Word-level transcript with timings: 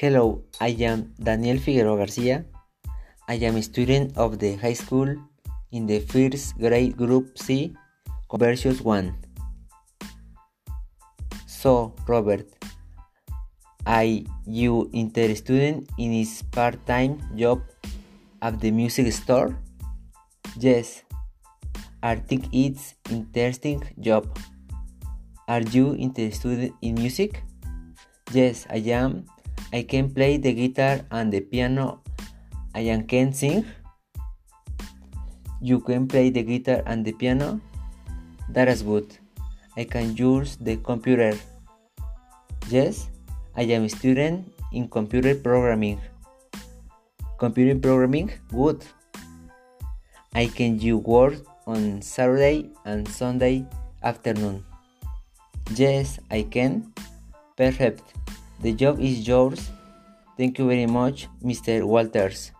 Hello, 0.00 0.40
I 0.62 0.68
am 0.80 1.12
Daniel 1.20 1.58
Figueroa 1.58 1.98
Garcia. 1.98 2.46
I 3.28 3.34
am 3.34 3.56
a 3.56 3.62
student 3.62 4.16
of 4.16 4.38
the 4.38 4.56
high 4.56 4.72
school 4.72 5.14
in 5.72 5.84
the 5.84 6.00
first 6.00 6.56
grade 6.56 6.96
group 6.96 7.36
C, 7.36 7.76
Conversation 8.30 8.82
1. 8.82 9.12
So, 11.44 11.92
Robert, 12.08 12.48
are 13.84 14.24
you 14.46 14.88
interested 14.94 15.84
in 15.98 16.12
his 16.12 16.44
part-time 16.50 17.20
job 17.36 17.60
at 18.40 18.58
the 18.58 18.70
music 18.70 19.12
store? 19.12 19.54
Yes, 20.56 21.02
I 22.02 22.16
think 22.16 22.48
it's 22.54 22.94
interesting 23.10 23.84
job. 24.00 24.24
Are 25.46 25.60
you 25.60 25.94
interested 25.94 26.72
in 26.80 26.94
music? 26.94 27.44
Yes, 28.32 28.64
I 28.70 28.80
am. 28.96 29.28
I 29.72 29.82
can 29.82 30.10
play 30.10 30.36
the 30.36 30.52
guitar 30.52 31.00
and 31.10 31.32
the 31.32 31.40
piano. 31.40 32.02
I 32.74 32.82
can 33.06 33.32
sing. 33.32 33.64
You 35.60 35.80
can 35.80 36.08
play 36.08 36.30
the 36.30 36.42
guitar 36.42 36.82
and 36.86 37.04
the 37.04 37.12
piano? 37.12 37.60
That 38.48 38.68
is 38.68 38.82
good. 38.82 39.16
I 39.76 39.84
can 39.84 40.16
use 40.16 40.56
the 40.56 40.76
computer. 40.76 41.38
Yes, 42.68 43.10
I 43.56 43.62
am 43.62 43.84
a 43.84 43.88
student 43.88 44.52
in 44.72 44.88
computer 44.88 45.34
programming. 45.34 46.00
Computer 47.38 47.78
programming? 47.78 48.32
Good. 48.50 48.84
I 50.34 50.46
can 50.46 50.78
you 50.78 50.98
work 50.98 51.34
on 51.66 52.02
Saturday 52.02 52.70
and 52.84 53.06
Sunday 53.06 53.66
afternoon. 54.02 54.64
Yes, 55.74 56.18
I 56.30 56.42
can. 56.42 56.92
Perfect. 57.56 58.02
The 58.60 58.72
job 58.74 59.00
is 59.00 59.26
yours. 59.26 59.70
Thank 60.36 60.58
you 60.58 60.68
very 60.68 60.86
much, 60.86 61.28
Mr. 61.42 61.82
Walters. 61.84 62.52